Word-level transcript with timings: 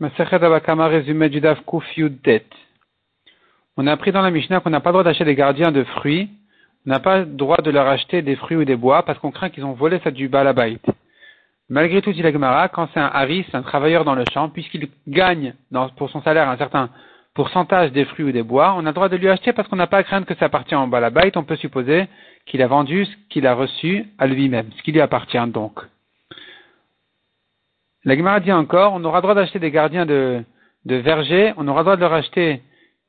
Résumé 0.00 1.28
du. 1.28 1.42
On 3.76 3.86
a 3.86 3.92
appris 3.92 4.12
dans 4.12 4.22
la 4.22 4.30
Mishnah 4.30 4.60
qu'on 4.60 4.70
n'a 4.70 4.80
pas 4.80 4.90
le 4.90 4.92
droit 4.92 5.02
d'acheter 5.02 5.24
des 5.24 5.34
gardiens 5.34 5.72
de 5.72 5.82
fruits, 5.82 6.28
on 6.86 6.90
n'a 6.90 7.00
pas 7.00 7.18
le 7.18 7.26
droit 7.26 7.56
de 7.56 7.70
leur 7.70 7.88
acheter 7.88 8.22
des 8.22 8.36
fruits 8.36 8.56
ou 8.56 8.64
des 8.64 8.76
bois 8.76 9.02
parce 9.02 9.18
qu'on 9.18 9.32
craint 9.32 9.50
qu'ils 9.50 9.64
ont 9.64 9.72
volé 9.72 9.98
ça 10.04 10.12
du 10.12 10.28
balabait. 10.28 10.78
Malgré 11.68 12.00
tout, 12.00 12.12
dit 12.12 12.22
la 12.22 12.68
quand 12.68 12.88
c'est 12.94 13.00
un 13.00 13.10
haris, 13.12 13.44
un 13.52 13.62
travailleur 13.62 14.04
dans 14.04 14.14
le 14.14 14.24
champ, 14.32 14.48
puisqu'il 14.48 14.88
gagne 15.08 15.54
pour 15.96 16.10
son 16.10 16.22
salaire 16.22 16.48
un 16.48 16.56
certain 16.56 16.90
pourcentage 17.34 17.90
des 17.90 18.04
fruits 18.04 18.24
ou 18.24 18.32
des 18.32 18.44
bois, 18.44 18.74
on 18.76 18.86
a 18.86 18.90
le 18.90 18.92
droit 18.92 19.08
de 19.08 19.16
lui 19.16 19.28
acheter 19.28 19.52
parce 19.52 19.68
qu'on 19.68 19.76
n'a 19.76 19.88
pas 19.88 19.98
à 19.98 20.02
craindre 20.04 20.26
que 20.26 20.34
ça 20.36 20.44
appartient 20.44 20.76
au 20.76 20.86
balabait, 20.86 21.36
on 21.36 21.42
peut 21.42 21.56
supposer 21.56 22.06
qu'il 22.46 22.62
a 22.62 22.68
vendu 22.68 23.04
ce 23.04 23.10
qu'il 23.30 23.48
a 23.48 23.54
reçu 23.54 24.06
à 24.18 24.28
lui-même, 24.28 24.70
ce 24.76 24.82
qui 24.82 24.92
lui 24.92 25.00
appartient 25.00 25.46
donc. 25.48 25.80
La 28.08 28.16
Gemara 28.16 28.40
dit 28.40 28.52
encore, 28.52 28.94
on 28.94 29.04
aura 29.04 29.20
droit 29.20 29.34
d'acheter 29.34 29.58
des 29.58 29.70
gardiens 29.70 30.06
de, 30.06 30.42
de 30.86 30.94
verger, 30.94 31.52
on 31.58 31.68
aura 31.68 31.82
droit 31.82 31.96
de 31.96 32.00
leur 32.00 32.14
acheter 32.14 32.62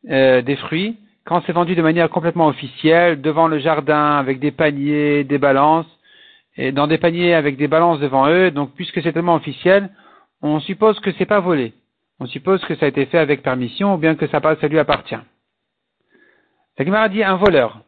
euh, 0.09 0.41
des 0.41 0.57
fruits 0.57 0.97
quand 1.23 1.41
c'est 1.45 1.53
vendu 1.53 1.73
de 1.73 1.81
manière 1.81 2.09
complètement 2.09 2.47
officielle, 2.47 3.21
devant 3.21 3.47
le 3.47 3.59
jardin, 3.59 4.17
avec 4.17 4.41
des 4.41 4.51
paniers, 4.51 5.23
des 5.23 5.37
balances, 5.37 5.85
et 6.57 6.73
dans 6.73 6.85
des 6.85 6.97
paniers 6.97 7.33
avec 7.33 7.55
des 7.55 7.69
balances 7.69 8.01
devant 8.01 8.27
eux. 8.27 8.51
Donc, 8.51 8.73
puisque 8.75 9.01
c'est 9.01 9.13
tellement 9.13 9.35
officiel, 9.35 9.89
on 10.41 10.59
suppose 10.59 10.99
que 10.99 11.13
c'est 11.13 11.25
pas 11.25 11.39
volé. 11.39 11.71
On 12.19 12.25
suppose 12.25 12.59
que 12.65 12.75
ça 12.75 12.85
a 12.85 12.89
été 12.89 13.05
fait 13.05 13.19
avec 13.19 13.41
permission 13.41 13.93
ou 13.93 13.97
bien 13.97 14.15
que 14.15 14.27
ça, 14.27 14.41
ça 14.41 14.67
lui 14.67 14.79
appartient. 14.79 15.23
La 16.77 16.83
Gemara 16.83 17.07
dit 17.07 17.23
un 17.23 17.37
voleur, 17.37 17.79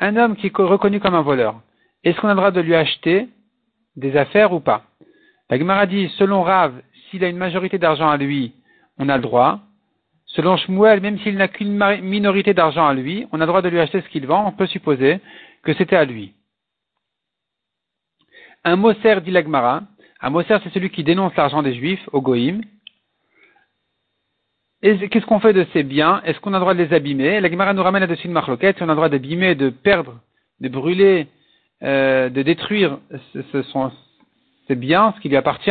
un 0.00 0.16
homme 0.16 0.34
qui 0.34 0.48
est 0.48 0.56
reconnu 0.56 0.98
comme 0.98 1.14
un 1.14 1.22
voleur. 1.22 1.60
Est-ce 2.02 2.20
qu'on 2.20 2.26
a 2.26 2.34
le 2.34 2.38
droit 2.38 2.50
de 2.50 2.60
lui 2.60 2.74
acheter 2.74 3.28
des 3.94 4.16
affaires 4.16 4.52
ou 4.52 4.58
pas? 4.58 4.85
La 5.50 5.58
Gemara 5.58 5.86
dit, 5.86 6.08
selon 6.16 6.42
Rav, 6.42 6.74
s'il 7.08 7.24
a 7.24 7.28
une 7.28 7.36
majorité 7.36 7.78
d'argent 7.78 8.08
à 8.08 8.16
lui, 8.16 8.52
on 8.98 9.08
a 9.08 9.16
le 9.16 9.22
droit. 9.22 9.60
Selon 10.26 10.56
Shmuel, 10.56 11.00
même 11.00 11.18
s'il 11.20 11.36
n'a 11.36 11.48
qu'une 11.48 11.78
minorité 12.02 12.52
d'argent 12.52 12.86
à 12.86 12.94
lui, 12.94 13.26
on 13.32 13.40
a 13.40 13.44
le 13.44 13.46
droit 13.46 13.62
de 13.62 13.68
lui 13.68 13.78
acheter 13.78 14.00
ce 14.02 14.08
qu'il 14.08 14.26
vend, 14.26 14.46
on 14.46 14.52
peut 14.52 14.66
supposer 14.66 15.20
que 15.62 15.72
c'était 15.74 15.96
à 15.96 16.04
lui. 16.04 16.34
Un 18.64 18.76
Moser, 18.76 19.20
dit 19.20 19.30
l'Agmara. 19.30 19.82
Un 20.20 20.30
Moser, 20.30 20.56
c'est 20.64 20.72
celui 20.72 20.90
qui 20.90 21.04
dénonce 21.04 21.36
l'argent 21.36 21.62
des 21.62 21.74
Juifs, 21.74 22.06
au 22.12 22.20
Goïm. 22.20 22.62
Qu'est-ce 24.82 25.26
qu'on 25.26 25.40
fait 25.40 25.52
de 25.52 25.66
ces 25.72 25.84
biens? 25.84 26.20
Est-ce 26.24 26.40
qu'on 26.40 26.52
a 26.52 26.58
le 26.58 26.60
droit 26.60 26.74
de 26.74 26.82
les 26.82 26.92
abîmer? 26.92 27.40
La 27.40 27.50
Gemara 27.50 27.72
nous 27.72 27.82
ramène 27.82 28.00
là-dessus 28.00 28.26
une 28.26 28.32
marloquette. 28.32 28.76
Si 28.76 28.82
on 28.82 28.88
a 28.88 28.92
le 28.92 28.96
droit 28.96 29.08
d'abîmer, 29.08 29.54
de 29.54 29.70
perdre, 29.70 30.20
de 30.60 30.68
brûler, 30.68 31.28
euh, 31.82 32.28
de 32.28 32.42
détruire 32.42 32.98
ce, 33.32 33.42
ce, 33.52 33.62
c'est 34.66 34.76
bien 34.76 35.12
ce 35.16 35.20
qui 35.20 35.28
lui 35.28 35.36
appartient 35.36 35.70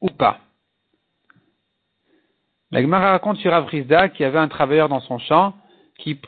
ou 0.00 0.08
pas. 0.08 0.40
La 2.70 2.82
Gemara 2.82 3.12
raconte 3.12 3.38
sur 3.38 3.54
Avrizda 3.54 4.08
qui 4.08 4.24
avait 4.24 4.38
un 4.38 4.48
travailleur 4.48 4.88
dans 4.88 5.00
son 5.00 5.18
champ 5.18 5.54
qui, 5.98 6.18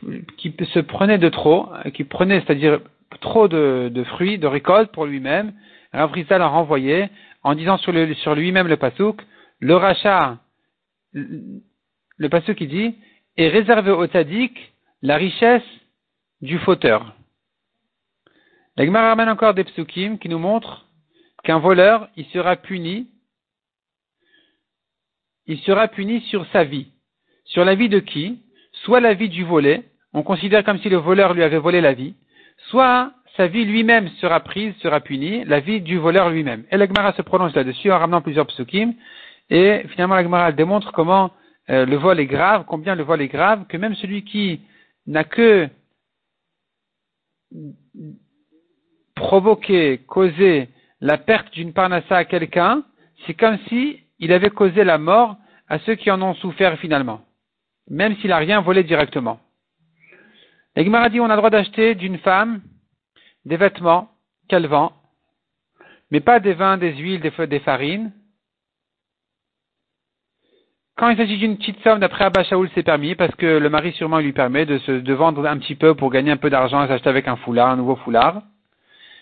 se 0.73 0.79
prenait 0.79 1.17
de 1.17 1.29
trop, 1.29 1.69
qui 1.93 2.05
prenait, 2.05 2.39
c'est-à-dire 2.41 2.79
trop 3.19 3.47
de, 3.47 4.03
fruits, 4.05 4.37
de 4.37 4.47
récoltes 4.47 4.91
pour 4.91 5.05
lui-même. 5.05 5.53
Avrizda 5.91 6.37
l'a 6.37 6.47
renvoyé 6.47 7.09
en 7.43 7.53
disant 7.53 7.77
sur, 7.77 7.91
lui-même 7.91 8.67
le 8.67 8.77
pasouk, 8.77 9.21
le 9.59 9.75
rachat, 9.75 10.37
le 11.13 12.29
pasouk 12.29 12.55
qui 12.55 12.67
dit, 12.67 12.95
est 13.35 13.49
réservé 13.49 13.91
au 13.91 14.05
tzaddik 14.05 14.73
la 15.01 15.17
richesse 15.17 15.63
du 16.41 16.59
fauteur. 16.59 17.13
La 18.77 18.85
Gemara 18.85 19.09
ramène 19.09 19.29
encore 19.29 19.53
des 19.53 19.63
psukim 19.63 20.17
qui 20.17 20.29
nous 20.29 20.39
montrent 20.39 20.86
qu'un 21.47 21.59
voleur, 21.59 22.09
il 22.17 22.25
sera 22.25 22.57
puni, 22.57 23.07
il 25.45 25.57
sera 25.59 25.87
puni 25.87 26.19
sur 26.23 26.45
sa 26.47 26.65
vie. 26.65 26.91
Sur 27.45 27.63
la 27.63 27.73
vie 27.73 27.87
de 27.87 27.99
qui? 27.99 28.41
Soit 28.83 28.99
la 28.99 29.13
vie 29.13 29.29
du 29.29 29.45
volé, 29.45 29.85
on 30.11 30.23
considère 30.23 30.65
comme 30.65 30.79
si 30.79 30.89
le 30.89 30.97
voleur 30.97 31.33
lui 31.33 31.43
avait 31.43 31.57
volé 31.57 31.79
la 31.79 31.93
vie, 31.93 32.15
soit 32.69 33.13
sa 33.37 33.47
vie 33.47 33.63
lui-même 33.63 34.09
sera 34.19 34.41
prise, 34.41 34.75
sera 34.81 34.99
punie, 34.99 35.45
la 35.45 35.61
vie 35.61 35.79
du 35.79 35.97
voleur 35.97 36.29
lui-même. 36.29 36.65
Et 36.69 36.75
l'Agmara 36.75 37.13
se 37.13 37.21
prononce 37.21 37.55
là-dessus 37.55 37.93
en 37.93 37.97
ramenant 37.97 38.21
plusieurs 38.21 38.47
psukim, 38.47 38.93
et 39.49 39.85
finalement 39.91 40.15
l'Agmara 40.15 40.51
démontre 40.51 40.91
comment 40.91 41.31
euh, 41.69 41.85
le 41.85 41.95
vol 41.95 42.19
est 42.19 42.25
grave, 42.25 42.65
combien 42.67 42.93
le 42.93 43.03
vol 43.03 43.21
est 43.21 43.29
grave, 43.29 43.67
que 43.67 43.77
même 43.77 43.95
celui 43.95 44.25
qui 44.25 44.59
n'a 45.05 45.23
que 45.23 45.69
provoqué, 49.15 49.99
causé 50.07 50.67
la 51.01 51.17
perte 51.17 51.53
d'une 51.53 51.73
parnassa 51.73 52.17
à 52.17 52.25
quelqu'un, 52.25 52.83
c'est 53.25 53.33
comme 53.33 53.57
si 53.69 54.01
il 54.19 54.31
avait 54.31 54.49
causé 54.49 54.83
la 54.83 54.97
mort 54.97 55.37
à 55.67 55.79
ceux 55.79 55.95
qui 55.95 56.09
en 56.09 56.21
ont 56.21 56.33
souffert 56.35 56.77
finalement, 56.79 57.21
même 57.89 58.15
s'il 58.17 58.29
n'a 58.29 58.37
rien 58.37 58.61
volé 58.61 58.83
directement. 58.83 59.39
L'Egmar 60.75 61.09
dit 61.09 61.19
on 61.19 61.25
a 61.25 61.29
le 61.29 61.37
droit 61.37 61.49
d'acheter 61.49 61.95
d'une 61.95 62.19
femme 62.19 62.61
des 63.45 63.57
vêtements 63.57 64.09
qu'elle 64.47 64.67
vend, 64.67 64.93
mais 66.11 66.19
pas 66.19 66.39
des 66.39 66.53
vins, 66.53 66.77
des 66.77 66.95
huiles, 66.95 67.21
des, 67.21 67.47
des 67.47 67.59
farines. 67.59 68.11
Quand 70.95 71.09
il 71.09 71.17
s'agit 71.17 71.37
d'une 71.37 71.57
petite 71.57 71.79
somme, 71.83 71.99
d'après 71.99 72.25
Abba 72.25 72.43
Shaoul, 72.43 72.69
c'est 72.73 72.81
permis, 72.81 73.13
parce 73.13 73.35
que 73.35 73.45
le 73.45 73.69
mari 73.69 73.91
sûrement 73.93 74.17
lui 74.17 74.33
permet 74.33 74.65
de, 74.65 74.79
se, 74.79 74.91
de 74.91 75.13
vendre 75.13 75.45
un 75.45 75.57
petit 75.59 75.75
peu 75.75 75.93
pour 75.93 76.09
gagner 76.09 76.31
un 76.31 76.37
peu 76.37 76.49
d'argent 76.49 76.83
et 76.83 76.87
s'acheter 76.87 77.09
avec 77.09 77.27
un 77.27 77.35
foulard, 77.35 77.69
un 77.69 77.75
nouveau 77.75 77.97
foulard. 77.97 78.41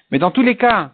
Mais 0.10 0.20
dans 0.20 0.32
tous 0.32 0.42
les 0.42 0.56
cas, 0.56 0.92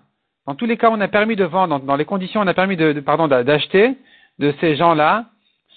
dans 0.48 0.56
tous 0.56 0.66
les 0.66 0.78
cas, 0.78 0.90
on 0.92 1.00
a 1.00 1.08
permis 1.08 1.36
de 1.36 1.44
vendre, 1.44 1.80
dans 1.80 1.96
les 1.96 2.06
conditions, 2.06 2.42
on 2.42 2.48
a 2.48 2.54
permis 2.54 2.76
de, 2.76 3.00
pardon, 3.00 3.28
d'acheter 3.28 3.96
de 4.40 4.54
ces 4.60 4.76
gens-là. 4.76 5.26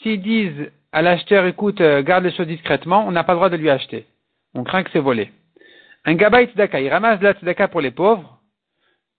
S'ils 0.02 0.22
disent 0.22 0.70
à 0.92 1.02
l'acheteur, 1.02 1.44
écoute, 1.46 1.80
euh, 1.80 2.02
garde 2.02 2.24
les 2.24 2.32
choses 2.32 2.46
discrètement, 2.46 3.06
on 3.06 3.12
n'a 3.12 3.24
pas 3.24 3.32
le 3.32 3.38
droit 3.38 3.50
de 3.50 3.56
lui 3.56 3.68
acheter. 3.68 4.06
On 4.54 4.64
craint 4.64 4.82
que 4.82 4.90
c'est 4.92 5.00
volé. 5.00 5.30
Un 6.04 6.14
gabaï 6.14 6.46
tzedaka, 6.46 6.80
il 6.80 6.88
ramasse 6.88 7.18
de 7.18 7.24
la 7.24 7.34
tzedaka 7.34 7.68
pour 7.68 7.80
les 7.80 7.90
pauvres. 7.90 8.38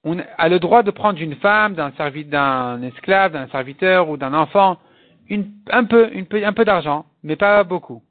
On 0.03 0.17
a 0.37 0.49
le 0.49 0.59
droit 0.59 0.83
de 0.83 0.91
prendre 0.91 1.19
une 1.19 1.35
femme, 1.35 1.73
d'un 1.73 1.89
d'un 1.89 2.81
esclave, 2.83 3.33
d'un 3.33 3.47
serviteur 3.47 4.09
ou 4.09 4.17
d'un 4.17 4.33
enfant, 4.33 4.77
un 5.71 5.83
peu, 5.83 6.11
un 6.13 6.53
peu 6.53 6.65
d'argent, 6.65 7.05
mais 7.23 7.35
pas 7.35 7.63
beaucoup. 7.63 8.03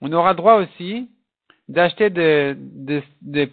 On 0.00 0.12
aura 0.12 0.30
le 0.30 0.36
droit 0.36 0.54
aussi 0.54 1.08
d'acheter 1.68 2.10
des 2.10 3.46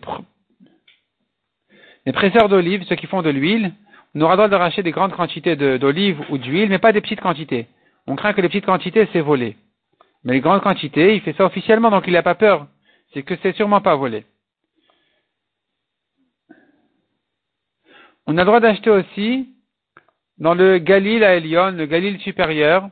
les 2.08 2.14
presseurs 2.14 2.48
d'olives, 2.48 2.86
ceux 2.88 2.96
qui 2.96 3.06
font 3.06 3.22
de 3.22 3.30
l'huile, 3.30 3.74
on 4.16 4.22
aura 4.22 4.36
le 4.36 4.38
droit 4.38 4.48
de 4.48 4.56
racheter 4.56 4.82
des 4.82 4.92
grandes 4.92 5.12
quantités 5.12 5.58
d'olives 5.58 6.18
ou 6.30 6.38
d'huile, 6.38 6.70
mais 6.70 6.80
pas 6.80 6.94
des 6.94 7.02
petites 7.02 7.20
quantités. 7.20 7.68
On 8.08 8.16
craint 8.16 8.32
que 8.32 8.40
les 8.40 8.48
petites 8.48 8.66
quantités, 8.66 9.10
c'est 9.12 9.20
volé. 9.20 9.58
Mais 10.24 10.32
les 10.32 10.40
grandes 10.40 10.62
quantités, 10.62 11.16
il 11.16 11.22
fait 11.22 11.34
ça 11.34 11.44
officiellement, 11.44 11.92
donc 11.92 12.06
il 12.08 12.14
n'a 12.14 12.24
pas 12.24 12.36
peur. 12.36 12.68
C'est 13.12 13.24
que 13.24 13.36
c'est 13.44 13.54
sûrement 13.58 13.82
pas 13.82 13.98
volé. 13.98 14.24
On 18.26 18.38
a 18.38 18.42
le 18.42 18.46
droit 18.46 18.62
d'acheter 18.62 18.90
aussi, 18.90 19.50
dans 20.38 20.54
le 20.54 20.78
Galil 20.78 21.26
à 21.26 21.36
Elion, 21.36 21.72
le 21.72 21.88
Galil 21.88 22.22
supérieur, 22.22 22.90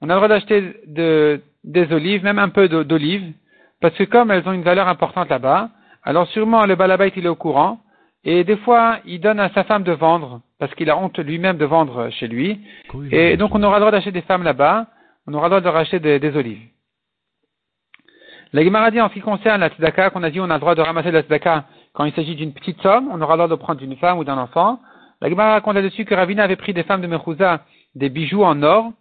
on 0.00 0.10
a 0.10 0.14
le 0.14 0.18
droit 0.18 0.28
d'acheter 0.28 0.74
des 0.88 1.92
olives, 1.92 2.24
même 2.24 2.40
un 2.40 2.48
peu 2.48 2.68
d'olives, 2.68 3.32
parce 3.80 3.94
que 3.94 4.02
comme 4.02 4.32
elles 4.32 4.48
ont 4.48 4.52
une 4.52 4.62
valeur 4.62 4.88
importante 4.88 5.28
là-bas, 5.28 5.70
alors 6.02 6.26
sûrement 6.26 6.66
le 6.66 6.74
balabait 6.74 7.12
il 7.14 7.24
est 7.24 7.28
au 7.28 7.36
courant, 7.36 7.80
et 8.24 8.44
des 8.44 8.56
fois, 8.58 8.98
il 9.04 9.20
donne 9.20 9.40
à 9.40 9.50
sa 9.50 9.64
femme 9.64 9.84
de 9.84 9.92
vendre, 9.92 10.40
parce 10.58 10.74
qu'il 10.74 10.90
a 10.90 10.96
honte 10.96 11.18
lui-même 11.18 11.56
de 11.56 11.64
vendre 11.64 12.10
chez 12.10 12.26
lui. 12.26 12.60
Et 13.10 13.36
donc, 13.36 13.54
on 13.54 13.62
aura 13.62 13.76
le 13.76 13.80
droit 13.80 13.92
d'acheter 13.92 14.12
des 14.12 14.22
femmes 14.22 14.42
là-bas, 14.42 14.86
on 15.26 15.34
aura 15.34 15.46
le 15.46 15.50
droit 15.50 15.60
de 15.60 15.68
racheter 15.68 16.00
des, 16.00 16.36
olives. 16.36 16.62
La 18.52 18.64
Gemara 18.64 18.90
dit 18.90 19.00
en 19.00 19.08
ce 19.08 19.14
qui 19.14 19.20
concerne 19.20 19.60
la 19.60 19.68
tzedaka, 19.68 20.10
qu'on 20.10 20.22
a 20.22 20.30
dit 20.30 20.40
on 20.40 20.50
a 20.50 20.54
le 20.54 20.60
droit 20.60 20.74
de 20.74 20.80
ramasser 20.80 21.10
la 21.10 21.22
tzedaka 21.22 21.66
quand 21.92 22.06
il 22.06 22.14
s'agit 22.14 22.34
d'une 22.34 22.54
petite 22.54 22.80
somme, 22.80 23.08
on 23.12 23.20
aura 23.20 23.34
le 23.34 23.44
droit 23.44 23.48
de 23.48 23.54
prendre 23.54 23.78
d'une 23.78 23.96
femme 23.96 24.18
ou 24.18 24.24
d'un 24.24 24.38
enfant. 24.38 24.80
La 25.20 25.28
Gemara 25.28 25.52
raconte 25.52 25.74
là-dessus 25.74 26.04
que 26.04 26.14
Ravina 26.14 26.44
avait 26.44 26.56
pris 26.56 26.72
des 26.72 26.82
femmes 26.82 27.02
de 27.02 27.06
Mechouza 27.06 27.60
des 27.94 28.08
bijoux 28.08 28.44
en 28.44 28.62
or 28.62 28.92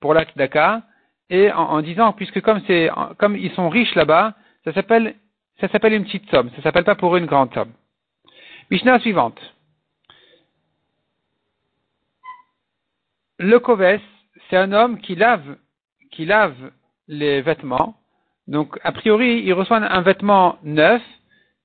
pour 0.00 0.14
la 0.14 0.24
tzedaka, 0.24 0.82
et 1.30 1.52
en, 1.52 1.80
disant, 1.80 2.12
puisque 2.12 2.40
comme 2.40 3.36
ils 3.36 3.52
sont 3.52 3.68
riches 3.68 3.94
là-bas, 3.94 4.34
ça 4.64 4.72
s'appelle, 4.72 5.14
ça 5.60 5.68
s'appelle 5.68 5.92
une 5.92 6.04
petite 6.04 6.28
somme, 6.30 6.50
ça 6.56 6.62
s'appelle 6.62 6.84
pas 6.84 6.96
pour 6.96 7.14
eux 7.14 7.18
une 7.20 7.26
grande 7.26 7.54
somme. 7.54 7.72
Mishnah 8.70 9.00
suivante. 9.00 9.40
Le 13.40 13.58
Koves, 13.58 14.00
c'est 14.48 14.56
un 14.56 14.72
homme 14.72 15.00
qui 15.00 15.16
lave, 15.16 15.56
qui 16.12 16.24
lave 16.24 16.70
les 17.08 17.42
vêtements. 17.42 17.96
Donc, 18.46 18.78
a 18.84 18.92
priori, 18.92 19.42
il 19.44 19.52
reçoit 19.54 19.78
un 19.78 20.00
vêtement 20.02 20.58
neuf 20.62 21.02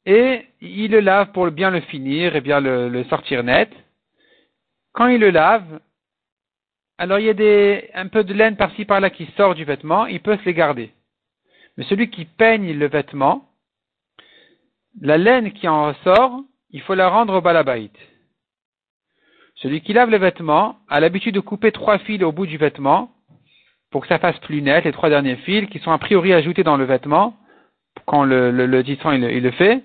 et 0.07 0.47
il 0.61 0.91
le 0.91 0.99
lave 0.99 1.31
pour 1.31 1.49
bien 1.51 1.69
le 1.69 1.81
finir 1.81 2.35
et 2.35 2.41
bien 2.41 2.59
le, 2.59 3.03
sortir 3.03 3.43
net. 3.43 3.71
Quand 4.91 5.07
il 5.07 5.19
le 5.19 5.29
lave, 5.29 5.79
alors 6.97 7.19
il 7.19 7.25
y 7.25 7.29
a 7.29 7.33
des, 7.33 7.91
un 7.93 8.07
peu 8.07 8.23
de 8.23 8.33
laine 8.33 8.55
par-ci 8.55 8.85
par-là 8.85 9.11
qui 9.11 9.27
sort 9.37 9.53
du 9.53 9.63
vêtement, 9.63 10.07
il 10.07 10.21
peut 10.21 10.37
se 10.37 10.45
les 10.45 10.53
garder. 10.55 10.91
Mais 11.77 11.83
celui 11.83 12.09
qui 12.09 12.25
peigne 12.25 12.73
le 12.73 12.87
vêtement, 12.87 13.47
la 15.01 15.17
laine 15.17 15.51
qui 15.53 15.67
en 15.67 15.87
ressort, 15.87 16.41
il 16.75 16.81
faut 16.81 16.93
la 16.93 17.07
rendre 17.07 17.35
au 17.35 17.41
balabait. 17.41 17.89
Celui 19.55 19.79
qui 19.79 19.93
lave 19.93 20.09
le 20.09 20.17
vêtement 20.17 20.75
a 20.89 20.99
l'habitude 20.99 21.33
de 21.33 21.39
couper 21.39 21.71
trois 21.71 21.99
fils 21.99 22.21
au 22.21 22.33
bout 22.33 22.45
du 22.45 22.57
vêtement 22.57 23.11
pour 23.91 24.01
que 24.01 24.09
ça 24.09 24.19
fasse 24.19 24.37
plus 24.39 24.61
net, 24.61 24.83
les 24.83 24.91
trois 24.91 25.07
derniers 25.07 25.37
fils 25.37 25.69
qui 25.69 25.79
sont 25.79 25.93
a 25.93 25.97
priori 25.97 26.33
ajoutés 26.33 26.63
dans 26.63 26.75
le 26.75 26.83
vêtement 26.83 27.37
quand 28.05 28.25
le, 28.25 28.51
le, 28.51 28.65
le 28.65 29.51
fait. 29.51 29.83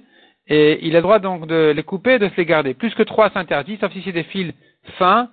Et 0.48 0.84
il 0.84 0.96
a 0.96 0.98
le 0.98 1.02
droit 1.02 1.20
donc 1.20 1.46
de 1.46 1.70
les 1.70 1.84
couper 1.84 2.14
et 2.14 2.18
de 2.18 2.28
se 2.28 2.36
les 2.36 2.44
garder. 2.44 2.74
Plus 2.74 2.92
que 2.94 3.04
trois 3.04 3.30
s'interdit, 3.30 3.78
sauf 3.80 3.92
si 3.92 4.02
c'est 4.02 4.10
des 4.10 4.24
fils 4.24 4.52
fins. 4.98 5.30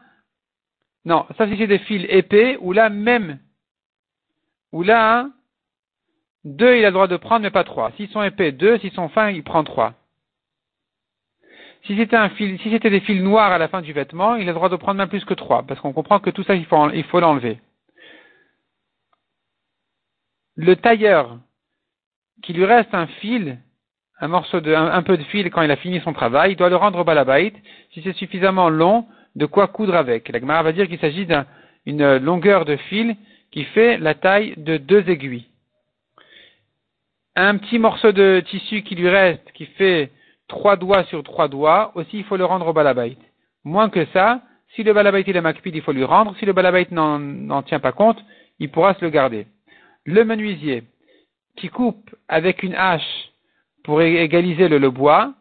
Non, 1.05 1.25
sauf 1.39 1.49
si 1.49 1.57
c'est 1.57 1.65
des 1.65 1.79
fils 1.79 2.05
épais, 2.07 2.59
ou 2.61 2.71
là 2.71 2.89
même, 2.89 3.39
ou 4.71 4.83
là, 4.83 5.27
deux 6.43 6.77
il 6.77 6.85
a 6.85 6.89
le 6.89 6.93
droit 6.93 7.07
de 7.07 7.17
prendre, 7.17 7.41
mais 7.41 7.49
pas 7.49 7.63
trois. 7.63 7.91
S'ils 7.93 8.09
sont 8.09 8.21
épais, 8.21 8.51
deux, 8.51 8.77
s'ils 8.77 8.93
sont 8.93 9.09
fins, 9.09 9.31
il 9.31 9.43
prend 9.43 9.63
trois. 9.63 9.95
Si 11.87 11.95
c'était 11.95 12.17
un 12.17 12.27
fil, 12.29 12.59
si 12.59 12.69
c'était 12.69 12.89
des 12.89 12.99
fils 12.99 13.21
noirs 13.21 13.53
à 13.53 13.57
la 13.57 13.69
fin 13.69 13.81
du 13.81 13.93
vêtement, 13.93 14.35
il 14.35 14.43
a 14.43 14.51
le 14.51 14.53
droit 14.53 14.67
de 14.67 14.75
prendre 14.75 14.97
même 14.97 15.07
plus 15.07 15.23
que 15.23 15.33
trois, 15.33 15.63
parce 15.63 15.79
qu'on 15.79 15.93
comprend 15.93 16.19
que 16.19 16.29
tout 16.29 16.43
ça, 16.43 16.53
il 16.53 16.65
faut, 16.65 17.19
l'enlever. 17.21 17.59
Le 20.57 20.75
tailleur, 20.75 21.37
qui 22.43 22.51
lui 22.51 22.65
reste 22.65 22.93
un 22.93 23.07
fil, 23.07 23.59
un 24.19 24.27
morceau 24.27 24.59
de, 24.59 24.73
un, 24.73 25.01
peu 25.01 25.15
de 25.15 25.23
fil 25.23 25.49
quand 25.49 25.61
il 25.61 25.71
a 25.71 25.77
fini 25.77 26.01
son 26.01 26.11
travail, 26.11 26.51
il 26.51 26.55
doit 26.57 26.69
le 26.69 26.75
rendre 26.75 26.99
au 26.99 27.03
balabait 27.05 27.53
si 27.93 28.01
c'est 28.01 28.13
suffisamment 28.13 28.67
long, 28.67 29.07
de 29.37 29.45
quoi 29.45 29.67
coudre 29.67 29.95
avec? 29.95 30.27
La 30.27 30.41
Gemara 30.41 30.63
va 30.63 30.73
dire 30.73 30.87
qu'il 30.87 30.99
s'agit 30.99 31.25
d'une 31.85 32.17
longueur 32.17 32.65
de 32.65 32.75
fil 32.75 33.15
qui 33.51 33.63
fait 33.63 33.97
la 33.97 34.13
taille 34.13 34.55
de 34.57 34.75
deux 34.75 35.09
aiguilles. 35.09 35.47
Un 37.37 37.57
petit 37.57 37.79
morceau 37.79 38.11
de 38.11 38.43
tissu 38.45 38.81
qui 38.81 38.95
lui 38.95 39.07
reste, 39.07 39.51
qui 39.53 39.67
fait 39.67 40.11
trois 40.47 40.75
doigts 40.75 41.03
sur 41.05 41.23
trois 41.23 41.47
doigts, 41.47 41.91
aussi 41.95 42.19
il 42.19 42.23
faut 42.23 42.37
le 42.37 42.45
rendre 42.45 42.67
au 42.67 42.73
balabait. 42.73 43.17
Moins 43.63 43.89
que 43.89 44.05
ça, 44.13 44.41
si 44.75 44.83
le 44.83 44.93
balabait 44.93 45.21
est 45.21 45.41
makpid, 45.41 45.75
il 45.75 45.81
faut 45.81 45.91
lui 45.91 46.03
rendre. 46.03 46.35
Si 46.37 46.45
le 46.45 46.53
balabait 46.53 46.87
n'en 46.91 47.61
tient 47.63 47.79
pas 47.79 47.91
compte, 47.91 48.23
il 48.59 48.69
pourra 48.69 48.93
se 48.93 49.03
le 49.03 49.09
garder. 49.09 49.47
Le 50.05 50.23
menuisier 50.23 50.83
qui 51.55 51.69
coupe 51.69 52.15
avec 52.27 52.63
une 52.63 52.75
hache 52.75 53.31
pour 53.83 54.01
égaliser 54.01 54.67
le, 54.67 54.89
bois, 54.89 55.33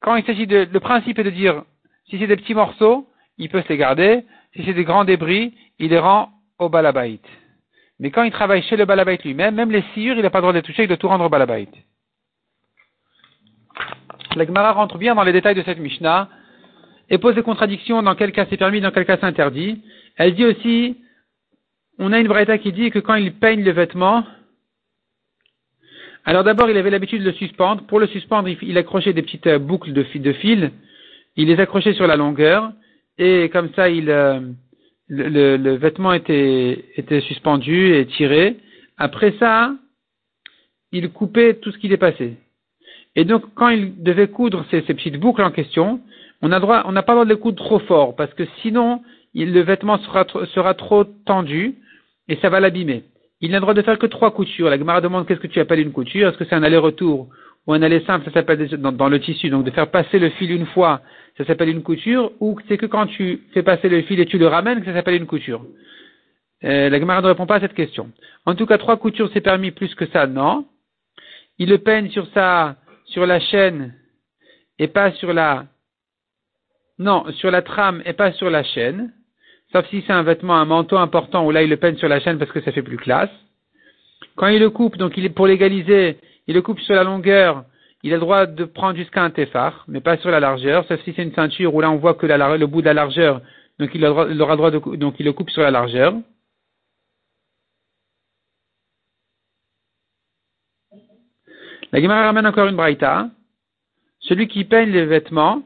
quand 0.00 0.16
il 0.16 0.24
s'agit 0.24 0.46
de, 0.46 0.68
le 0.70 0.80
principe 0.80 1.18
est 1.18 1.24
de 1.24 1.30
dire, 1.30 1.62
si 2.08 2.18
c'est 2.18 2.26
des 2.26 2.36
petits 2.36 2.54
morceaux, 2.54 3.08
il 3.38 3.48
peut 3.48 3.62
se 3.62 3.68
les 3.68 3.76
garder. 3.76 4.24
Si 4.54 4.64
c'est 4.64 4.74
des 4.74 4.84
grands 4.84 5.04
débris, 5.04 5.54
il 5.78 5.90
les 5.90 5.98
rend 5.98 6.30
au 6.58 6.68
balabait. 6.68 7.20
Mais 8.00 8.10
quand 8.10 8.22
il 8.22 8.32
travaille 8.32 8.62
chez 8.62 8.76
le 8.76 8.84
balabait 8.84 9.18
lui-même, 9.24 9.54
même 9.54 9.70
les 9.70 9.84
sciures, 9.94 10.16
il 10.16 10.22
n'a 10.22 10.30
pas 10.30 10.38
le 10.38 10.42
droit 10.42 10.52
de 10.52 10.58
les 10.58 10.62
toucher, 10.62 10.82
il 10.82 10.88
doit 10.88 10.96
tout 10.96 11.08
rendre 11.08 11.24
au 11.24 11.28
balabait. 11.28 11.68
La 14.36 14.46
Gemara 14.46 14.72
rentre 14.72 14.96
bien 14.96 15.14
dans 15.14 15.24
les 15.24 15.32
détails 15.32 15.56
de 15.56 15.62
cette 15.62 15.78
Mishnah 15.78 16.28
et 17.08 17.18
pose 17.18 17.34
des 17.34 17.42
contradictions 17.42 18.02
dans 18.02 18.14
quel 18.14 18.30
cas 18.30 18.46
c'est 18.48 18.56
permis, 18.56 18.80
dans 18.80 18.92
quel 18.92 19.04
cas 19.04 19.16
c'est 19.18 19.26
interdit. 19.26 19.82
Elle 20.16 20.34
dit 20.34 20.44
aussi, 20.44 20.96
on 21.98 22.12
a 22.12 22.20
une 22.20 22.28
braïta 22.28 22.58
qui 22.58 22.72
dit 22.72 22.90
que 22.90 23.00
quand 23.00 23.16
il 23.16 23.32
peigne 23.34 23.64
le 23.64 23.72
vêtement, 23.72 24.24
alors 26.24 26.44
d'abord 26.44 26.70
il 26.70 26.76
avait 26.76 26.90
l'habitude 26.90 27.22
de 27.22 27.30
le 27.30 27.32
suspendre. 27.32 27.82
Pour 27.86 27.98
le 27.98 28.06
suspendre, 28.06 28.48
il, 28.48 28.78
accrochait 28.78 29.12
des 29.12 29.22
petites 29.22 29.48
euh, 29.48 29.58
boucles 29.58 29.92
de, 29.92 30.04
de 30.18 30.32
fil, 30.34 30.70
il 31.36 31.48
les 31.48 31.58
accrochait 31.58 31.94
sur 31.94 32.06
la 32.06 32.16
longueur 32.16 32.72
et 33.18 33.48
comme 33.48 33.72
ça 33.74 33.88
il, 33.88 34.10
euh, 34.10 34.40
le, 35.08 35.56
le, 35.56 35.74
vêtement 35.74 36.12
était, 36.12 36.84
était 36.96 37.20
suspendu 37.22 37.94
et 37.94 38.06
tiré. 38.06 38.58
Après 38.96 39.34
ça, 39.40 39.74
il 40.92 41.10
coupait 41.10 41.54
tout 41.54 41.72
ce 41.72 41.78
qui 41.78 41.88
dépassait. 41.88 42.36
Et 43.16 43.24
donc, 43.24 43.42
quand 43.54 43.68
il 43.68 44.02
devait 44.02 44.28
coudre 44.28 44.64
ces, 44.70 44.82
petites 44.82 45.18
boucles 45.18 45.42
en 45.42 45.50
question, 45.50 46.00
on 46.42 46.48
n'a 46.48 46.60
pas 46.60 46.84
le 46.84 46.92
droit 46.92 47.24
de 47.24 47.30
les 47.30 47.38
coudre 47.38 47.62
trop 47.62 47.80
fort, 47.80 48.16
parce 48.16 48.32
que 48.34 48.44
sinon, 48.62 49.02
le 49.34 49.60
vêtement 49.60 49.98
sera, 49.98 50.26
sera 50.54 50.74
trop 50.74 51.04
tendu 51.04 51.74
et 52.28 52.36
ça 52.36 52.48
va 52.48 52.60
l'abîmer. 52.60 53.04
Il 53.40 53.50
n'a 53.50 53.56
le 53.56 53.62
droit 53.62 53.74
de 53.74 53.82
faire 53.82 53.98
que 53.98 54.06
trois 54.06 54.32
coutures. 54.32 54.68
La 54.68 54.78
Gemara 54.78 55.00
demande 55.00 55.26
qu'est-ce 55.26 55.40
que 55.40 55.46
tu 55.46 55.60
appelles 55.60 55.80
une 55.80 55.92
couture? 55.92 56.28
Est-ce 56.28 56.36
que 56.36 56.44
c'est 56.44 56.54
un 56.54 56.62
aller-retour 56.62 57.28
ou 57.66 57.72
un 57.72 57.82
aller 57.82 58.00
simple 58.00 58.24
Ça 58.26 58.32
s'appelle 58.32 58.68
dans, 58.68 58.92
dans, 58.92 59.08
le 59.08 59.18
tissu. 59.18 59.48
Donc 59.48 59.64
de 59.64 59.70
faire 59.70 59.90
passer 59.90 60.18
le 60.18 60.28
fil 60.30 60.50
une 60.50 60.66
fois, 60.66 61.00
ça 61.38 61.44
s'appelle 61.46 61.70
une 61.70 61.82
couture. 61.82 62.32
Ou 62.40 62.58
c'est 62.68 62.76
que 62.76 62.86
quand 62.86 63.06
tu 63.06 63.42
fais 63.54 63.62
passer 63.62 63.88
le 63.88 64.02
fil 64.02 64.20
et 64.20 64.26
tu 64.26 64.38
le 64.38 64.46
ramènes 64.46 64.80
que 64.80 64.86
ça 64.86 64.92
s'appelle 64.92 65.14
une 65.14 65.26
couture. 65.26 65.64
Euh, 66.64 66.90
la 66.90 67.00
Gemara 67.00 67.22
ne 67.22 67.28
répond 67.28 67.46
pas 67.46 67.56
à 67.56 67.60
cette 67.60 67.74
question. 67.74 68.10
En 68.44 68.54
tout 68.54 68.66
cas, 68.66 68.76
trois 68.76 68.98
coutures 68.98 69.30
c'est 69.32 69.40
permis 69.40 69.70
plus 69.70 69.94
que 69.94 70.06
ça, 70.06 70.26
non. 70.26 70.66
Il 71.58 71.70
le 71.70 71.78
peigne 71.78 72.10
sur 72.10 72.26
sa 72.34 72.76
sur 73.10 73.26
la 73.26 73.40
chaîne 73.40 73.94
et 74.78 74.88
pas 74.88 75.12
sur 75.12 75.32
la 75.32 75.66
non, 76.98 77.24
sur 77.32 77.50
la 77.50 77.62
trame 77.62 78.02
et 78.04 78.12
pas 78.12 78.32
sur 78.32 78.50
la 78.50 78.62
chaîne, 78.62 79.12
sauf 79.72 79.86
si 79.88 80.04
c'est 80.06 80.12
un 80.12 80.22
vêtement, 80.22 80.56
un 80.56 80.66
manteau 80.66 80.98
important 80.98 81.46
où 81.46 81.50
là 81.50 81.62
il 81.62 81.70
le 81.70 81.78
peine 81.78 81.96
sur 81.96 82.08
la 82.08 82.20
chaîne 82.20 82.38
parce 82.38 82.52
que 82.52 82.60
ça 82.60 82.72
fait 82.72 82.82
plus 82.82 82.98
classe. 82.98 83.30
Quand 84.36 84.48
il 84.48 84.60
le 84.60 84.70
coupe, 84.70 84.98
donc 84.98 85.16
il 85.16 85.24
est 85.24 85.30
pour 85.30 85.46
l'égaliser, 85.46 86.18
il 86.46 86.54
le 86.54 86.62
coupe 86.62 86.80
sur 86.80 86.94
la 86.94 87.04
longueur, 87.04 87.64
il 88.02 88.12
a 88.12 88.16
le 88.16 88.20
droit 88.20 88.46
de 88.46 88.64
prendre 88.64 88.96
jusqu'à 88.96 89.22
un 89.22 89.30
téphar, 89.30 89.84
mais 89.88 90.00
pas 90.00 90.18
sur 90.18 90.30
la 90.30 90.40
largeur, 90.40 90.84
sauf 90.86 91.00
si 91.04 91.12
c'est 91.14 91.22
une 91.22 91.34
ceinture 91.34 91.74
où 91.74 91.80
là 91.80 91.90
on 91.90 91.96
voit 91.96 92.14
que 92.14 92.26
le 92.26 92.66
bout 92.66 92.80
de 92.80 92.86
la 92.86 92.94
largeur, 92.94 93.40
donc 93.78 93.90
il 93.94 94.04
aura, 94.04 94.56
droit 94.56 94.70
de, 94.70 94.96
donc 94.96 95.14
il 95.18 95.24
le 95.24 95.32
coupe 95.32 95.50
sur 95.50 95.62
la 95.62 95.70
largeur. 95.70 96.14
La 101.92 102.00
Gemara 102.00 102.24
ramène 102.24 102.46
encore 102.46 102.68
une 102.68 102.76
braïta. 102.76 103.30
Celui 104.20 104.48
qui 104.48 104.64
peigne 104.64 104.90
les 104.90 105.06
vêtements, 105.06 105.62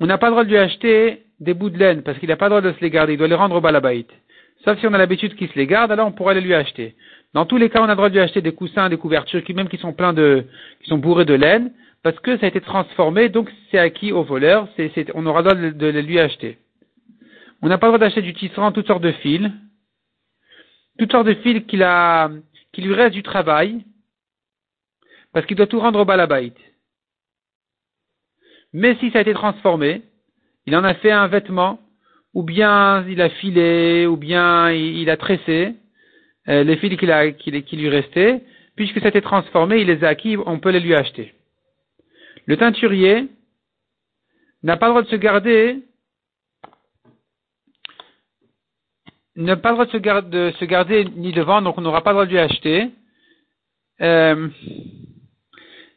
on 0.00 0.06
n'a 0.06 0.18
pas 0.18 0.26
le 0.26 0.32
droit 0.32 0.44
de 0.44 0.50
lui 0.50 0.58
acheter 0.58 1.22
des 1.40 1.54
bouts 1.54 1.70
de 1.70 1.78
laine 1.78 2.02
parce 2.02 2.18
qu'il 2.18 2.28
n'a 2.28 2.36
pas 2.36 2.46
le 2.46 2.50
droit 2.50 2.60
de 2.60 2.72
se 2.72 2.80
les 2.80 2.90
garder. 2.90 3.14
Il 3.14 3.18
doit 3.18 3.28
les 3.28 3.34
rendre 3.34 3.56
au 3.56 3.60
balabait. 3.60 4.06
Sauf 4.64 4.78
si 4.78 4.86
on 4.86 4.92
a 4.94 4.98
l'habitude 4.98 5.34
qu'il 5.36 5.48
se 5.48 5.54
les 5.54 5.66
garde, 5.66 5.92
alors 5.92 6.08
on 6.08 6.12
pourrait 6.12 6.34
les 6.34 6.40
lui 6.40 6.54
acheter. 6.54 6.94
Dans 7.34 7.46
tous 7.46 7.56
les 7.56 7.68
cas, 7.68 7.80
on 7.80 7.84
a 7.84 7.88
le 7.88 7.96
droit 7.96 8.08
de 8.08 8.14
lui 8.14 8.20
acheter 8.20 8.40
des 8.40 8.52
coussins, 8.52 8.88
des 8.88 8.96
couvertures, 8.96 9.44
qui 9.44 9.54
même 9.54 9.68
qui 9.68 9.76
sont 9.76 9.92
pleins 9.92 10.12
de, 10.12 10.44
qui 10.80 10.88
sont 10.88 10.98
bourrés 10.98 11.24
de 11.24 11.34
laine, 11.34 11.72
parce 12.02 12.18
que 12.20 12.38
ça 12.38 12.46
a 12.46 12.48
été 12.48 12.60
transformé, 12.60 13.28
donc 13.28 13.50
c'est 13.70 13.78
acquis 13.78 14.12
au 14.12 14.22
voleur, 14.22 14.68
on 15.14 15.26
aura 15.26 15.42
le 15.42 15.44
droit 15.44 15.54
de, 15.54 15.86
les 15.88 16.02
lui 16.02 16.18
acheter. 16.18 16.58
On 17.62 17.68
n'a 17.68 17.78
pas 17.78 17.88
le 17.88 17.92
droit 17.92 17.98
d'acheter 17.98 18.22
du 18.22 18.32
tisserand, 18.32 18.72
toutes 18.72 18.86
sortes 18.86 19.02
de 19.02 19.12
fils, 19.12 19.50
toutes 20.98 21.12
sortes 21.12 21.26
de 21.26 21.34
fils 21.34 21.66
qu'il 21.66 21.82
a, 21.82 22.30
qui 22.72 22.82
lui 22.82 22.94
reste 22.94 23.14
du 23.14 23.22
travail, 23.22 23.84
parce 25.36 25.44
qu'il 25.44 25.58
doit 25.58 25.66
tout 25.66 25.80
rendre 25.80 26.00
au 26.00 26.06
balabait. 26.06 26.54
Mais 28.72 28.96
si 29.00 29.10
ça 29.10 29.18
a 29.18 29.20
été 29.20 29.34
transformé, 29.34 30.00
il 30.64 30.74
en 30.74 30.82
a 30.82 30.94
fait 30.94 31.10
un 31.10 31.26
vêtement, 31.26 31.78
ou 32.32 32.42
bien 32.42 33.06
il 33.06 33.20
a 33.20 33.28
filé, 33.28 34.06
ou 34.06 34.16
bien 34.16 34.70
il, 34.72 35.10
a 35.10 35.18
tressé 35.18 35.74
euh, 36.48 36.64
les 36.64 36.78
fils 36.78 36.96
qui, 36.96 37.76
lui 37.76 37.88
restaient, 37.90 38.44
puisque 38.76 38.98
ça 39.00 39.04
a 39.04 39.08
été 39.10 39.20
transformé, 39.20 39.82
il 39.82 39.88
les 39.88 40.04
a 40.04 40.08
acquis, 40.08 40.38
on 40.38 40.58
peut 40.58 40.70
les 40.70 40.80
lui 40.80 40.94
acheter. 40.94 41.34
Le 42.46 42.56
teinturier 42.56 43.28
n'a 44.62 44.78
pas 44.78 44.86
le 44.86 44.92
droit 44.92 45.02
de 45.02 45.08
se 45.08 45.16
garder 45.16 45.82
n'a 49.36 49.56
pas 49.56 49.72
droit 49.72 49.84
de 49.84 50.52
se 50.58 50.64
garder 50.64 51.04
ni 51.14 51.32
de 51.32 51.42
vendre, 51.42 51.64
donc 51.64 51.76
on 51.76 51.82
n'aura 51.82 52.02
pas 52.02 52.12
le 52.12 52.14
droit 52.14 52.24
de 52.24 52.30
lui 52.30 52.38
acheter. 52.38 52.90
Euh, 54.00 54.48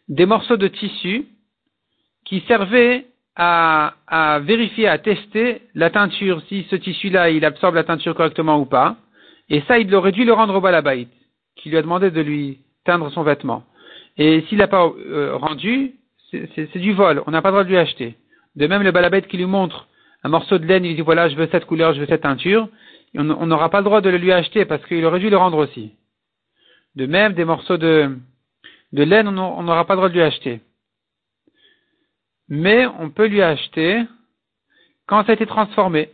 des 0.09 0.25
morceaux 0.25 0.57
de 0.57 0.67
tissu 0.67 1.25
qui 2.25 2.41
servaient 2.47 3.05
à, 3.35 3.93
à, 4.07 4.39
vérifier, 4.39 4.87
à 4.87 4.97
tester 4.97 5.61
la 5.75 5.89
teinture, 5.89 6.41
si 6.49 6.65
ce 6.69 6.75
tissu-là, 6.75 7.29
il 7.29 7.45
absorbe 7.45 7.75
la 7.75 7.83
teinture 7.83 8.15
correctement 8.15 8.59
ou 8.59 8.65
pas. 8.65 8.97
Et 9.49 9.61
ça, 9.61 9.79
il 9.79 9.93
aurait 9.95 10.11
dû 10.11 10.25
le 10.25 10.33
rendre 10.33 10.55
au 10.55 10.61
balabait, 10.61 11.07
qui 11.55 11.69
lui 11.69 11.77
a 11.77 11.81
demandé 11.81 12.11
de 12.11 12.21
lui 12.21 12.59
teindre 12.85 13.09
son 13.11 13.23
vêtement. 13.23 13.63
Et 14.17 14.41
s'il 14.49 14.57
n'a 14.57 14.67
pas 14.67 14.85
euh, 14.85 15.35
rendu, 15.37 15.93
c'est 16.31 16.77
du 16.77 16.93
vol, 16.93 17.23
on 17.25 17.31
n'a 17.31 17.41
pas 17.41 17.49
le 17.49 17.53
droit 17.53 17.63
de 17.63 17.69
lui 17.69 17.77
acheter. 17.77 18.15
De 18.55 18.67
même, 18.67 18.83
le 18.83 18.91
balabait 18.91 19.21
qui 19.21 19.37
lui 19.37 19.45
montre 19.45 19.87
un 20.23 20.29
morceau 20.29 20.57
de 20.57 20.65
laine, 20.65 20.85
il 20.85 20.95
dit 20.95 21.01
voilà, 21.01 21.29
je 21.29 21.35
veux 21.35 21.47
cette 21.51 21.65
couleur, 21.65 21.93
je 21.93 22.01
veux 22.01 22.07
cette 22.07 22.21
teinture, 22.21 22.67
on 23.15 23.23
n'aura 23.23 23.69
pas 23.69 23.79
le 23.79 23.85
droit 23.85 24.01
de 24.01 24.09
le 24.09 24.17
lui 24.17 24.31
acheter 24.31 24.65
parce 24.65 24.85
qu'il 24.85 25.03
aurait 25.05 25.19
dû 25.19 25.29
le 25.29 25.37
rendre 25.37 25.57
aussi. 25.57 25.93
De 26.95 27.05
même, 27.05 27.33
des 27.33 27.45
morceaux 27.45 27.77
de, 27.77 28.11
de 28.91 29.03
laine, 29.03 29.27
on 29.27 29.63
n'aura 29.63 29.86
pas 29.86 29.93
le 29.93 29.98
droit 29.98 30.10
de 30.10 30.13
lui 30.13 30.22
acheter. 30.22 30.62
Mais 32.48 32.88
on 32.88 33.12
peut 33.12 33.27
lui 33.27 33.41
acheter 33.41 34.03
quand 35.05 35.24
ça 35.25 35.31
a 35.31 35.36
été 35.36 35.46
transformé. 35.46 36.10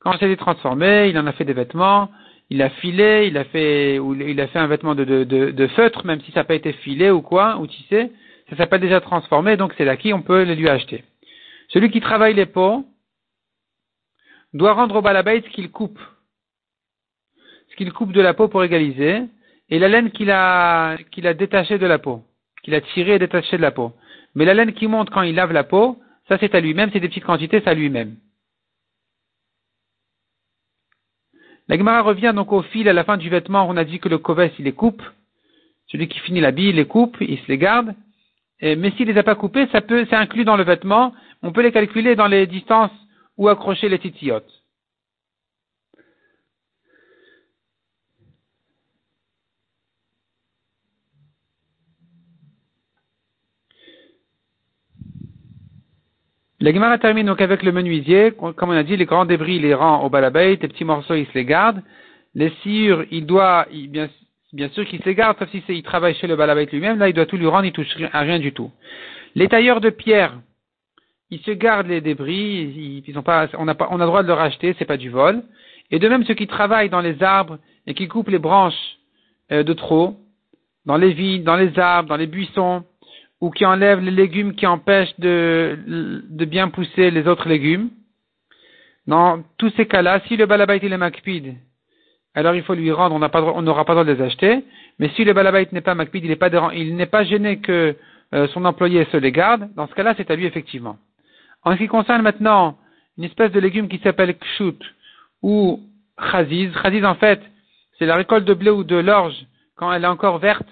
Quand 0.00 0.12
ça 0.12 0.24
a 0.24 0.28
été 0.28 0.36
transformé, 0.36 1.08
il 1.08 1.18
en 1.18 1.26
a 1.26 1.32
fait 1.32 1.44
des 1.44 1.52
vêtements, 1.52 2.10
il 2.50 2.62
a 2.62 2.70
filé, 2.70 3.26
il 3.26 3.36
a 3.36 3.44
fait, 3.44 3.96
il 3.96 4.40
a 4.40 4.48
fait 4.48 4.58
un 4.58 4.66
vêtement 4.66 4.94
de, 4.94 5.66
feutre, 5.76 6.04
même 6.04 6.20
si 6.22 6.32
ça 6.32 6.40
n'a 6.40 6.44
pas 6.44 6.54
été 6.54 6.72
filé 6.72 7.10
ou 7.10 7.22
quoi, 7.22 7.58
ou 7.58 7.66
tissé, 7.66 8.12
ça 8.50 8.56
s'appelle 8.56 8.80
déjà 8.80 9.00
transformé, 9.00 9.56
donc 9.56 9.74
c'est 9.76 9.84
là 9.84 9.96
qui 9.96 10.12
on 10.12 10.22
peut 10.22 10.44
le 10.44 10.54
lui 10.54 10.68
acheter. 10.68 11.04
Celui 11.68 11.90
qui 11.90 12.00
travaille 12.00 12.34
les 12.34 12.46
peaux 12.46 12.86
doit 14.54 14.72
rendre 14.72 14.96
au 14.96 15.02
balabait 15.02 15.42
ce 15.42 15.50
qu'il 15.50 15.70
coupe. 15.70 16.00
Ce 17.70 17.76
qu'il 17.76 17.92
coupe 17.92 18.12
de 18.12 18.22
la 18.22 18.32
peau 18.32 18.48
pour 18.48 18.64
égaliser, 18.64 19.24
et 19.70 19.78
la 19.78 19.88
laine 19.88 20.10
qu'il 20.10 20.30
a, 20.30 20.96
qu'il 21.10 21.26
a 21.26 21.34
détachée 21.34 21.78
de 21.78 21.86
la 21.86 21.98
peau, 21.98 22.24
qu'il 22.62 22.74
a 22.74 22.80
tirée 22.80 23.14
et 23.14 23.18
détachée 23.18 23.56
de 23.56 23.62
la 23.62 23.70
peau. 23.70 23.92
Mais 24.34 24.44
la 24.44 24.54
laine 24.54 24.72
qui 24.72 24.86
monte 24.86 25.10
quand 25.10 25.22
il 25.22 25.34
lave 25.34 25.52
la 25.52 25.64
peau, 25.64 25.98
ça 26.28 26.38
c'est 26.38 26.54
à 26.54 26.60
lui-même, 26.60 26.90
c'est 26.92 27.00
des 27.00 27.08
petites 27.08 27.24
quantités, 27.24 27.60
c'est 27.60 27.70
à 27.70 27.74
lui-même. 27.74 28.16
La 31.68 31.76
Gemara 31.76 32.00
revient 32.00 32.32
donc 32.34 32.50
au 32.52 32.62
fil 32.62 32.88
à 32.88 32.94
la 32.94 33.04
fin 33.04 33.18
du 33.18 33.28
vêtement, 33.28 33.66
on 33.68 33.76
a 33.76 33.84
dit 33.84 33.98
que 33.98 34.08
le 34.08 34.18
koves 34.18 34.50
il 34.58 34.64
les 34.64 34.72
coupe, 34.72 35.02
celui 35.86 36.08
qui 36.08 36.18
finit 36.20 36.40
l'habit, 36.40 36.70
il 36.70 36.76
les 36.76 36.86
coupe, 36.86 37.18
il 37.20 37.38
se 37.38 37.48
les 37.48 37.58
garde, 37.58 37.94
mais 38.62 38.90
s'il 38.92 39.06
les 39.06 39.18
a 39.18 39.22
pas 39.22 39.34
coupés, 39.34 39.66
ça 39.68 39.82
peut, 39.82 40.06
c'est 40.08 40.16
inclus 40.16 40.44
dans 40.44 40.56
le 40.56 40.64
vêtement, 40.64 41.14
on 41.42 41.52
peut 41.52 41.62
les 41.62 41.72
calculer 41.72 42.16
dans 42.16 42.26
les 42.26 42.46
distances 42.46 42.90
où 43.36 43.48
accrocher 43.48 43.88
les 43.88 43.98
titiotes. 43.98 44.57
La 56.60 56.72
Gemara 56.72 56.98
termine 56.98 57.26
donc 57.26 57.40
avec 57.40 57.62
le 57.62 57.70
menuisier. 57.70 58.32
Comme 58.32 58.70
on 58.70 58.76
a 58.76 58.82
dit, 58.82 58.96
les 58.96 59.04
grands 59.04 59.24
débris, 59.24 59.56
il 59.56 59.62
les 59.62 59.74
rend 59.74 60.02
au 60.02 60.10
balabait, 60.10 60.50
les 60.50 60.56
petits 60.56 60.84
morceaux, 60.84 61.14
il 61.14 61.26
se 61.26 61.34
les 61.34 61.44
garde. 61.44 61.82
Les 62.34 62.50
sciures, 62.62 63.04
il 63.10 63.26
doit, 63.26 63.66
bien, 63.70 64.08
sûr 64.70 64.84
qu'il 64.84 65.00
se 65.00 65.04
les 65.04 65.14
garde, 65.14 65.38
sauf 65.38 65.48
si 65.50 65.62
il 65.68 65.82
travaille 65.82 66.14
chez 66.16 66.26
le 66.26 66.34
balabait 66.34 66.66
lui-même, 66.66 66.98
là, 66.98 67.08
il 67.08 67.14
doit 67.14 67.26
tout 67.26 67.36
lui 67.36 67.46
rendre, 67.46 67.64
il 67.64 67.72
touche 67.72 67.88
à 68.12 68.20
rien 68.20 68.40
du 68.40 68.52
tout. 68.52 68.70
Les 69.34 69.48
tailleurs 69.48 69.80
de 69.80 69.90
pierre, 69.90 70.34
ils 71.30 71.40
se 71.40 71.52
gardent 71.52 71.86
les 71.86 72.00
débris, 72.00 73.02
ils, 73.06 73.22
pas, 73.22 73.48
on 73.56 73.68
a 73.68 73.74
pas, 73.74 73.88
on 73.90 74.00
a 74.00 74.04
le 74.04 74.06
droit 74.06 74.22
de 74.22 74.28
le 74.28 74.34
racheter, 74.34 74.74
c'est 74.78 74.84
pas 74.84 74.96
du 74.96 75.10
vol. 75.10 75.42
Et 75.90 75.98
de 75.98 76.08
même 76.08 76.24
ceux 76.24 76.34
qui 76.34 76.46
travaillent 76.46 76.90
dans 76.90 77.00
les 77.00 77.22
arbres 77.22 77.58
et 77.86 77.94
qui 77.94 78.08
coupent 78.08 78.30
les 78.30 78.38
branches 78.38 78.98
euh, 79.52 79.62
de 79.62 79.72
trop, 79.74 80.16
dans 80.86 80.96
les 80.96 81.12
vignes, 81.12 81.44
dans 81.44 81.56
les 81.56 81.78
arbres, 81.78 82.08
dans 82.08 82.16
les 82.16 82.26
buissons, 82.26 82.84
ou 83.40 83.50
qui 83.50 83.64
enlève 83.64 84.00
les 84.00 84.10
légumes 84.10 84.54
qui 84.54 84.66
empêchent 84.66 85.18
de, 85.18 85.78
bien 86.46 86.68
pousser 86.68 87.10
les 87.10 87.26
autres 87.28 87.48
légumes. 87.48 87.90
Dans 89.06 89.42
tous 89.56 89.70
ces 89.76 89.86
cas-là, 89.86 90.20
si 90.26 90.36
le 90.36 90.46
balabait 90.46 90.78
est 90.78 90.96
makpid, 90.96 91.54
alors 92.34 92.54
il 92.54 92.62
faut 92.62 92.74
lui 92.74 92.92
rendre, 92.92 93.14
on 93.14 93.62
n'aura 93.62 93.84
pas, 93.84 93.94
le 93.94 94.00
droit 94.00 94.04
de 94.04 94.12
les 94.12 94.22
acheter. 94.22 94.64
Mais 94.98 95.08
si 95.10 95.24
le 95.24 95.32
balabait 95.32 95.68
n'est 95.72 95.80
pas 95.80 95.94
makpid, 95.94 96.24
il 96.24 96.30
n'est 96.96 97.06
pas, 97.06 97.24
gêné 97.24 97.58
que 97.58 97.96
euh, 98.34 98.48
son 98.48 98.64
employé 98.64 99.06
se 99.06 99.16
les 99.16 99.32
garde, 99.32 99.72
dans 99.74 99.86
ce 99.86 99.94
cas-là, 99.94 100.14
c'est 100.16 100.30
à 100.30 100.36
lui 100.36 100.44
effectivement. 100.44 100.98
En 101.64 101.72
ce 101.72 101.78
qui 101.78 101.88
concerne 101.88 102.22
maintenant 102.22 102.76
une 103.16 103.24
espèce 103.24 103.52
de 103.52 103.60
légume 103.60 103.88
qui 103.88 103.98
s'appelle 103.98 104.36
kshut 104.36 104.78
ou 105.42 105.80
chaziz, 106.30 106.72
chaziz 106.82 107.04
en 107.04 107.14
fait, 107.14 107.40
c'est 107.98 108.06
la 108.06 108.16
récolte 108.16 108.44
de 108.44 108.54
blé 108.54 108.70
ou 108.70 108.84
de 108.84 108.96
l'orge 108.96 109.36
quand 109.76 109.92
elle 109.92 110.04
est 110.04 110.08
encore 110.08 110.38
verte 110.38 110.68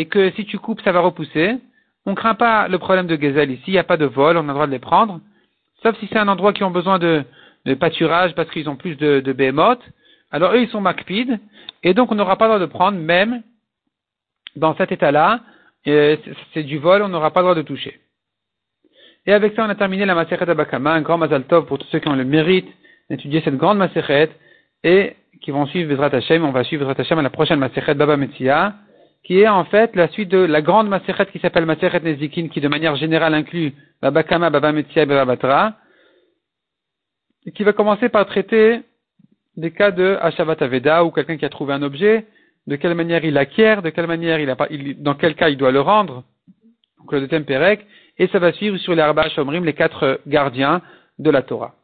et 0.00 0.06
que 0.06 0.30
si 0.30 0.46
tu 0.46 0.58
coupes, 0.58 0.80
ça 0.80 0.92
va 0.92 1.00
repousser. 1.00 1.58
On 2.06 2.12
ne 2.12 2.16
craint 2.16 2.34
pas 2.34 2.68
le 2.68 2.78
problème 2.78 3.06
de 3.06 3.16
gazelle 3.16 3.50
ici, 3.50 3.64
il 3.66 3.72
n'y 3.72 3.78
a 3.78 3.84
pas 3.84 3.98
de 3.98 4.06
vol, 4.06 4.38
on 4.38 4.44
a 4.44 4.46
le 4.46 4.54
droit 4.54 4.66
de 4.66 4.72
les 4.72 4.78
prendre. 4.78 5.20
Sauf 5.82 5.94
si 5.98 6.08
c'est 6.10 6.18
un 6.18 6.28
endroit 6.28 6.54
qui 6.54 6.64
ont 6.64 6.70
besoin 6.70 6.98
de, 6.98 7.22
pâturage 7.78 8.34
parce 8.34 8.50
qu'ils 8.50 8.70
ont 8.70 8.76
plus 8.76 8.96
de, 8.96 9.20
de 9.20 9.52
Alors 10.30 10.54
eux, 10.54 10.62
ils 10.62 10.70
sont 10.70 10.80
macpides, 10.80 11.38
et 11.82 11.92
donc 11.92 12.10
on 12.10 12.14
n'aura 12.14 12.36
pas 12.36 12.46
le 12.46 12.52
droit 12.54 12.66
de 12.66 12.72
prendre, 12.72 12.96
même 12.96 13.42
dans 14.56 14.74
cet 14.76 14.90
état-là, 14.90 15.40
c'est 15.84 16.62
du 16.62 16.78
vol, 16.78 17.02
on 17.02 17.08
n'aura 17.08 17.30
pas 17.30 17.40
le 17.40 17.44
droit 17.44 17.54
de 17.54 17.62
toucher. 17.62 18.00
Et 19.26 19.34
avec 19.34 19.54
ça, 19.54 19.66
on 19.66 19.68
a 19.68 19.74
terminé 19.74 20.06
la 20.06 20.14
Masechet 20.14 20.48
Abakama, 20.48 20.92
un 20.92 21.02
grand 21.02 21.18
Mazal 21.18 21.44
Tov 21.44 21.66
pour 21.66 21.78
tous 21.78 21.88
ceux 21.88 21.98
qui 21.98 22.08
ont 22.08 22.16
le 22.16 22.24
mérite 22.24 22.68
d'étudier 23.10 23.42
cette 23.44 23.58
grande 23.58 23.76
Masechet, 23.76 24.30
et 24.82 25.14
qui 25.42 25.50
vont 25.50 25.66
suivre 25.66 25.90
Bezrat 25.90 26.16
Hashem. 26.16 26.42
On 26.42 26.52
va 26.52 26.64
suivre 26.64 26.86
Bezrat 26.86 27.02
Hashem 27.02 27.18
à 27.18 27.22
la 27.22 27.28
prochaine 27.28 27.58
Masechet 27.58 27.94
Baba 27.94 28.16
Metzia 28.16 28.74
qui 29.24 29.40
est 29.40 29.48
en 29.48 29.64
fait 29.64 29.94
la 29.96 30.08
suite 30.08 30.28
de 30.28 30.38
la 30.38 30.62
grande 30.62 30.88
Maseret 30.88 31.26
qui 31.26 31.38
s'appelle 31.38 31.66
Maseret 31.66 32.00
Nezikin, 32.00 32.48
qui 32.48 32.60
de 32.60 32.68
manière 32.68 32.96
générale 32.96 33.34
inclut 33.34 33.74
Baba 34.00 34.22
Kama, 34.22 34.50
Baba 34.50 34.72
et 34.72 35.06
Baba 35.06 35.76
et 37.46 37.52
qui 37.52 37.62
va 37.62 37.72
commencer 37.72 38.08
par 38.08 38.26
traiter 38.26 38.82
des 39.56 39.70
cas 39.72 39.90
de 39.90 40.18
Ashavat 40.20 40.56
Aveda, 40.60 41.04
ou 41.04 41.10
quelqu'un 41.10 41.36
qui 41.36 41.44
a 41.44 41.48
trouvé 41.48 41.72
un 41.72 41.82
objet, 41.82 42.26
de 42.66 42.76
quelle 42.76 42.94
manière 42.94 43.24
il 43.24 43.36
acquiert, 43.38 43.82
de 43.82 43.90
quelle 43.90 44.06
manière 44.06 44.38
il 44.38 44.48
a 44.50 44.56
pas, 44.56 44.68
dans 44.98 45.14
quel 45.14 45.34
cas 45.34 45.48
il 45.48 45.56
doit 45.56 45.72
le 45.72 45.80
rendre, 45.80 46.24
donc 46.98 47.12
le 47.12 47.20
deuxième 47.20 47.44
Pérec, 47.44 47.84
et 48.18 48.28
ça 48.28 48.38
va 48.38 48.52
suivre 48.52 48.76
sur 48.78 48.94
les 48.94 49.02
Arba 49.02 49.28
Shomrim, 49.30 49.64
les 49.64 49.72
quatre 49.72 50.20
gardiens 50.26 50.82
de 51.18 51.30
la 51.30 51.42
Torah. 51.42 51.74